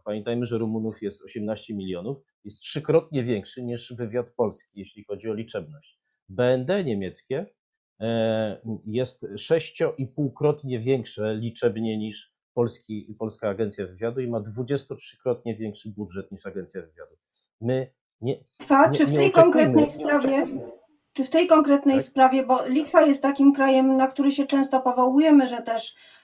pamiętajmy, 0.06 0.46
że 0.46 0.58
Rumunów 0.58 1.02
jest 1.02 1.24
18 1.24 1.74
milionów, 1.76 2.18
jest 2.44 2.60
trzykrotnie 2.60 3.24
większy 3.24 3.64
niż 3.64 3.94
wywiad 3.94 4.30
polski, 4.36 4.80
jeśli 4.80 5.04
chodzi 5.04 5.30
o 5.30 5.34
liczebność. 5.34 6.00
BND 6.30 6.84
niemieckie 6.84 7.46
E, 8.02 8.58
jest 8.86 9.26
sześcio-i-półkrotnie 9.38 10.80
większe 10.80 11.36
liczebnie 11.36 11.98
niż 11.98 12.34
Polski, 12.54 13.16
Polska 13.20 13.50
Agencja 13.50 13.88
Wywiadu 13.88 14.22
i 14.22 14.28
ma 14.28 14.40
23-krotnie 14.40 15.58
większy 15.58 15.90
budżet 15.90 16.32
niż 16.32 16.46
Agencja 16.46 16.82
Wywiadu. 16.82 17.16
My 17.62 17.92
nie. 18.22 18.44
Litwa, 18.60 18.92
czy 18.92 19.06
w 19.06 19.14
tej 19.14 19.32
konkretnej 19.32 19.90
sprawie, 19.90 20.48
czy 21.14 21.24
w 21.24 21.30
tej 21.30 21.48
konkretnej 21.48 21.96
tak? 21.96 22.06
sprawie, 22.06 22.46
bo 22.46 22.68
Litwa 22.68 23.02
jest 23.02 23.22
takim 23.22 23.54
krajem, 23.54 23.98
na 23.98 24.08
który 24.08 24.32
się 24.32 24.48
często 24.48 24.82
powołujemy, 24.82 25.48
że 25.48 25.62
też 25.62 25.96
E, 25.96 26.19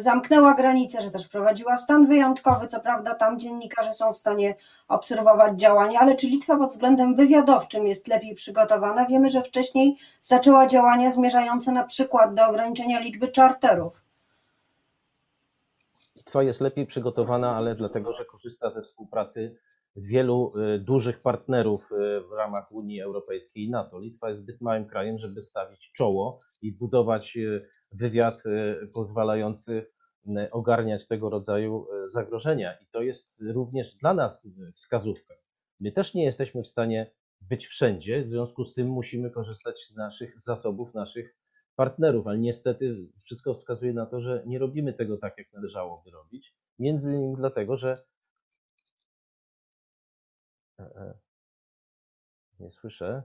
zamknęła 0.00 0.54
granice, 0.54 1.00
że 1.00 1.10
też 1.10 1.24
wprowadziła 1.24 1.78
stan 1.78 2.06
wyjątkowy. 2.06 2.68
Co 2.68 2.80
prawda, 2.80 3.14
tam 3.14 3.40
dziennikarze 3.40 3.92
są 3.92 4.12
w 4.12 4.16
stanie 4.16 4.54
obserwować 4.88 5.60
działania, 5.60 6.00
ale 6.00 6.14
czy 6.14 6.26
Litwa 6.26 6.56
pod 6.56 6.70
względem 6.70 7.14
wywiadowczym 7.14 7.86
jest 7.86 8.08
lepiej 8.08 8.34
przygotowana? 8.34 9.06
Wiemy, 9.06 9.30
że 9.30 9.42
wcześniej 9.42 9.96
zaczęła 10.22 10.66
działania 10.66 11.10
zmierzające 11.10 11.72
na 11.72 11.84
przykład 11.84 12.34
do 12.34 12.46
ograniczenia 12.46 13.00
liczby 13.00 13.28
czarterów. 13.28 14.02
Litwa 16.16 16.42
jest 16.42 16.60
lepiej 16.60 16.86
przygotowana, 16.86 17.56
ale 17.56 17.74
dlatego, 17.74 18.12
że 18.12 18.24
korzysta 18.24 18.70
ze 18.70 18.82
współpracy 18.82 19.56
wielu 19.96 20.52
y, 20.74 20.78
dużych 20.78 21.22
partnerów 21.22 21.92
y, 21.92 21.96
w 22.20 22.32
ramach 22.32 22.72
Unii 22.72 23.00
Europejskiej 23.00 23.64
i 23.64 23.70
NATO. 23.70 24.00
Litwa 24.00 24.30
jest 24.30 24.42
zbyt 24.42 24.60
małym 24.60 24.86
krajem, 24.86 25.18
żeby 25.18 25.42
stawić 25.42 25.92
czoło 25.92 26.40
i 26.62 26.72
budować 26.72 27.36
y, 27.36 27.68
wywiad 27.92 28.42
pozwalający 28.92 29.86
ogarniać 30.50 31.06
tego 31.06 31.30
rodzaju 31.30 31.86
zagrożenia. 32.06 32.78
I 32.82 32.86
to 32.92 33.02
jest 33.02 33.36
również 33.40 33.94
dla 33.94 34.14
nas 34.14 34.48
wskazówka. 34.74 35.34
My 35.80 35.92
też 35.92 36.14
nie 36.14 36.24
jesteśmy 36.24 36.62
w 36.62 36.68
stanie 36.68 37.10
być 37.40 37.66
wszędzie, 37.66 38.24
w 38.24 38.28
związku 38.28 38.64
z 38.64 38.74
tym 38.74 38.88
musimy 38.88 39.30
korzystać 39.30 39.84
z 39.84 39.96
naszych 39.96 40.40
zasobów, 40.40 40.94
naszych 40.94 41.36
partnerów, 41.76 42.26
ale 42.26 42.38
niestety 42.38 42.96
wszystko 43.24 43.54
wskazuje 43.54 43.92
na 43.92 44.06
to, 44.06 44.20
że 44.20 44.42
nie 44.46 44.58
robimy 44.58 44.92
tego 44.92 45.18
tak, 45.18 45.38
jak 45.38 45.52
należałoby 45.52 46.10
robić. 46.10 46.54
Między 46.78 47.14
innymi 47.14 47.36
dlatego, 47.36 47.76
że. 47.76 48.09
Nie 52.60 52.70
słyszę. 52.70 53.22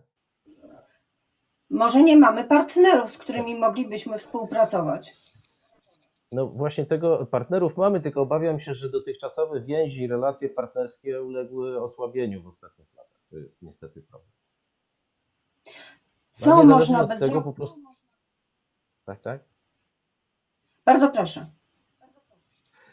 Może 1.70 2.04
nie 2.04 2.18
mamy 2.18 2.44
partnerów, 2.44 3.12
z 3.12 3.18
którymi 3.18 3.56
moglibyśmy 3.56 4.18
współpracować. 4.18 5.14
No 6.32 6.48
właśnie 6.48 6.86
tego 6.86 7.26
partnerów 7.26 7.78
mamy, 7.78 8.02
tylko 8.02 8.22
obawiam 8.22 8.60
się, 8.60 8.74
że 8.74 8.90
dotychczasowe 8.90 9.62
więzi 9.62 10.04
i 10.04 10.08
relacje 10.08 10.50
partnerskie 10.50 11.24
uległy 11.24 11.84
osłabieniu 11.84 12.42
w 12.44 12.48
ostatnich 12.48 12.94
latach. 12.94 13.22
To 13.30 13.38
jest 13.38 13.62
niestety 13.62 14.02
problem. 14.02 14.32
Co 16.32 16.64
można 16.64 17.08
bez 17.08 17.20
tego 17.20 17.42
po 17.42 17.54
prostu... 17.54 17.82
Tak, 19.06 19.22
tak? 19.22 19.44
Bardzo 20.86 21.10
proszę. 21.10 21.46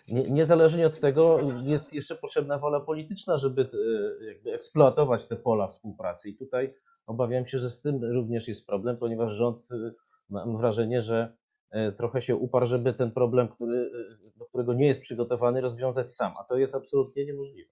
Nie, 0.09 0.31
niezależnie 0.31 0.87
od 0.87 1.01
tego 1.01 1.39
jest 1.65 1.93
jeszcze 1.93 2.17
potrzebna 2.17 2.59
wola 2.59 2.81
polityczna, 2.81 3.37
żeby 3.37 3.63
e, 4.21 4.25
jakby 4.25 4.53
eksploatować 4.53 5.27
te 5.27 5.37
pola 5.37 5.67
współpracy. 5.67 6.31
I 6.31 6.37
tutaj 6.37 6.75
obawiam 7.07 7.47
się, 7.47 7.59
że 7.59 7.71
z 7.71 7.81
tym 7.81 8.05
również 8.05 8.49
jest 8.49 8.67
problem, 8.67 8.97
ponieważ 8.97 9.33
rząd, 9.33 9.69
e, 9.73 9.93
mam 10.31 10.57
wrażenie, 10.57 11.03
że 11.03 11.37
e, 11.71 11.93
trochę 11.93 12.23
się 12.23 12.37
uparł, 12.37 12.67
żeby 12.67 12.95
ten 12.95 13.13
problem, 13.13 13.49
który, 13.49 13.91
do 14.37 14.47
którego 14.47 14.75
nie 14.75 14.87
jest 14.87 15.01
przygotowany, 15.01 15.61
rozwiązać 15.61 16.11
sam, 16.11 16.33
a 16.41 16.45
to 16.45 16.57
jest 16.57 16.75
absolutnie 16.75 17.27
niemożliwe. 17.27 17.71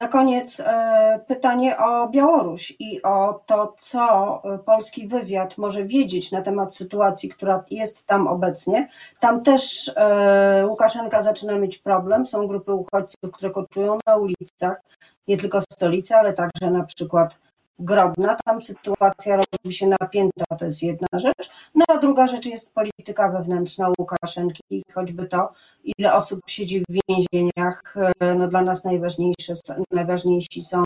Na 0.00 0.08
koniec 0.08 0.60
e, 0.60 1.20
pytanie 1.26 1.78
o 1.78 2.08
Białoruś 2.08 2.74
i 2.78 3.02
o 3.02 3.40
to, 3.46 3.74
co 3.78 4.42
polski 4.66 5.08
wywiad 5.08 5.58
może 5.58 5.84
wiedzieć 5.84 6.32
na 6.32 6.42
temat 6.42 6.76
sytuacji, 6.76 7.28
która 7.28 7.64
jest 7.70 8.06
tam 8.06 8.26
obecnie. 8.28 8.88
Tam 9.20 9.42
też 9.42 9.92
e, 9.96 10.64
Łukaszenka 10.66 11.22
zaczyna 11.22 11.58
mieć 11.58 11.78
problem. 11.78 12.26
Są 12.26 12.46
grupy 12.46 12.72
uchodźców, 12.74 13.30
które 13.32 13.50
koczują 13.50 13.98
na 14.06 14.16
ulicach, 14.16 14.82
nie 15.28 15.36
tylko 15.36 15.60
w 15.60 15.64
stolicy, 15.72 16.14
ale 16.14 16.32
także 16.32 16.70
na 16.70 16.84
przykład 16.84 17.38
Grodna. 17.78 18.36
Tam 18.44 18.62
sytuacja 18.62 19.36
robi 19.36 19.74
się 19.74 19.86
napięta, 20.00 20.44
to 20.58 20.64
jest 20.64 20.82
jedna 20.82 21.18
rzecz. 21.18 21.50
No 21.74 21.84
a 21.88 21.98
druga 21.98 22.26
rzecz 22.26 22.46
jest 22.46 22.74
polityka 22.74 23.28
wewnętrzna 23.28 23.88
Łukaszenki, 23.98 24.82
choćby 24.94 25.26
to, 25.26 25.52
ile 25.98 26.14
osób 26.14 26.40
siedzi 26.46 26.84
w 26.88 26.98
więzieniach. 27.08 27.94
No 28.36 28.48
dla 28.48 28.62
nas 28.62 28.84
najważniejsze, 28.84 29.52
najważniejsi 29.90 30.62
są 30.62 30.82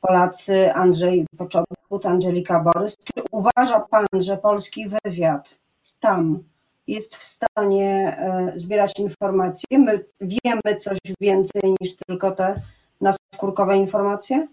Polacy 0.00 0.74
Andrzej 0.74 1.26
Poczobut, 1.38 2.06
Angelika 2.06 2.60
Borys. 2.60 2.96
Czy 2.96 3.22
uważa 3.30 3.80
Pan, 3.80 4.06
że 4.12 4.36
polski 4.36 4.88
wywiad 4.88 5.58
tam 6.00 6.42
jest 6.86 7.16
w 7.16 7.24
stanie 7.24 8.16
e, 8.18 8.52
zbierać 8.54 8.98
informacje? 8.98 9.78
My 9.78 10.04
wiemy 10.20 10.76
coś 10.78 10.98
więcej 11.20 11.74
niż 11.80 11.96
tylko 12.06 12.30
te 12.30 12.54
naskórkowe 13.00 13.76
informacje? 13.76 14.48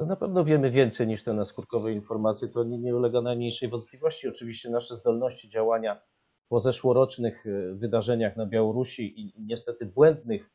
No 0.00 0.06
na 0.06 0.16
pewno 0.16 0.44
wiemy 0.44 0.70
więcej 0.70 1.06
niż 1.06 1.24
te 1.24 1.32
naskórkowe 1.32 1.92
informacje, 1.92 2.48
to 2.48 2.64
nie, 2.64 2.78
nie 2.78 2.96
ulega 2.96 3.20
najmniejszej 3.20 3.68
wątpliwości. 3.68 4.28
Oczywiście 4.28 4.70
nasze 4.70 4.96
zdolności 4.96 5.48
działania 5.48 6.00
po 6.48 6.60
zeszłorocznych 6.60 7.46
e, 7.46 7.74
wydarzeniach 7.74 8.36
na 8.36 8.46
Białorusi 8.46 9.20
i 9.20 9.32
niestety 9.38 9.86
błędnych 9.86 10.50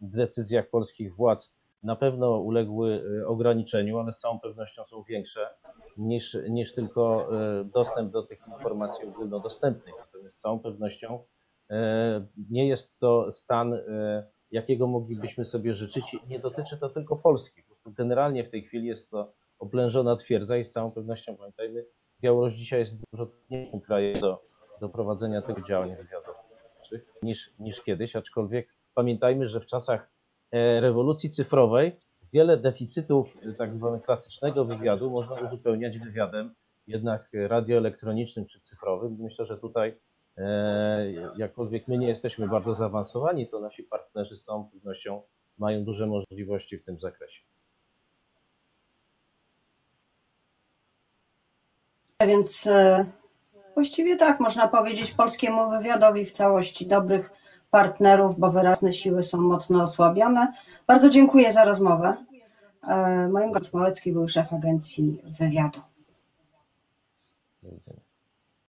decyzjach 0.00 0.70
polskich 0.70 1.16
władz 1.16 1.54
na 1.82 1.96
pewno 1.96 2.38
uległy 2.38 3.02
e, 3.22 3.26
ograniczeniu, 3.26 3.98
ale 3.98 4.12
z 4.12 4.18
całą 4.18 4.40
pewnością 4.40 4.84
są 4.84 5.02
większe 5.02 5.48
niż, 5.96 6.36
niż 6.48 6.74
tylko 6.74 7.28
e, 7.60 7.64
dostęp 7.64 8.12
do 8.12 8.22
tych 8.22 8.40
informacji 8.52 9.08
ogólnodostępnych. 9.08 9.94
Natomiast 9.98 10.38
z 10.38 10.40
całą 10.40 10.58
pewnością 10.58 11.24
nie 12.50 12.68
jest 12.68 12.98
to 12.98 13.32
stan, 13.32 13.78
jakiego 14.50 14.86
moglibyśmy 14.86 15.44
sobie 15.44 15.74
życzyć. 15.74 16.16
Nie 16.28 16.38
dotyczy 16.38 16.78
to 16.78 16.88
tylko 16.88 17.16
Polski 17.16 17.62
generalnie 17.86 18.44
w 18.44 18.50
tej 18.50 18.62
chwili 18.62 18.86
jest 18.86 19.10
to 19.10 19.32
oblężona 19.58 20.16
twierdza 20.16 20.56
i 20.56 20.64
z 20.64 20.70
całą 20.70 20.90
pewnością 20.90 21.36
pamiętajmy, 21.36 21.84
Białoruś 22.20 22.54
dzisiaj 22.54 22.80
jest 22.80 22.96
dużo 23.12 23.26
trudniejszym 23.26 23.80
krajem 23.80 24.20
do, 24.20 24.42
do 24.80 24.88
prowadzenia 24.88 25.42
tych 25.42 25.66
działań 25.66 25.96
wywiadowczych 25.96 27.14
niż, 27.22 27.50
niż 27.58 27.82
kiedyś, 27.82 28.16
aczkolwiek 28.16 28.74
pamiętajmy, 28.94 29.46
że 29.46 29.60
w 29.60 29.66
czasach 29.66 30.10
e, 30.52 30.80
rewolucji 30.80 31.30
cyfrowej 31.30 31.96
wiele 32.32 32.56
deficytów 32.56 33.36
e, 33.42 33.52
tak 33.52 33.74
zwanego 33.74 34.04
klasycznego 34.04 34.64
wywiadu 34.64 35.10
można 35.10 35.40
uzupełniać 35.40 35.98
wywiadem 35.98 36.54
jednak 36.86 37.30
radioelektronicznym 37.32 38.46
czy 38.46 38.60
cyfrowym. 38.60 39.16
Myślę, 39.20 39.46
że 39.46 39.58
tutaj 39.58 39.98
e, 40.36 41.12
jakkolwiek 41.36 41.88
my 41.88 41.98
nie 41.98 42.08
jesteśmy 42.08 42.48
bardzo 42.48 42.74
zaawansowani, 42.74 43.48
to 43.48 43.60
nasi 43.60 43.82
partnerzy 43.82 44.36
z 44.36 44.44
całą 44.44 44.70
pewnością 44.70 45.22
mają 45.58 45.84
duże 45.84 46.06
możliwości 46.06 46.78
w 46.78 46.84
tym 46.84 47.00
zakresie. 47.00 47.42
Więc 52.26 52.66
e, 52.66 53.04
właściwie 53.74 54.16
tak, 54.16 54.40
można 54.40 54.68
powiedzieć 54.68 55.12
polskiemu 55.12 55.70
wywiadowi 55.70 56.24
w 56.24 56.32
całości 56.32 56.86
dobrych 56.86 57.30
partnerów, 57.70 58.38
bo 58.38 58.50
wyrazne 58.50 58.92
siły 58.92 59.22
są 59.22 59.40
mocno 59.40 59.82
osłabione. 59.82 60.52
Bardzo 60.86 61.10
dziękuję 61.10 61.52
za 61.52 61.64
rozmowę. 61.64 62.16
E, 62.88 63.28
moim 63.28 63.52
gościem 63.52 63.80
Małecki 63.80 64.12
był 64.12 64.28
szef 64.28 64.52
agencji 64.52 65.22
wywiadu. 65.38 65.80